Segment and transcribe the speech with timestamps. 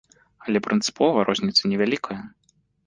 [0.45, 2.21] Але прынцыпова розніца не вялікая.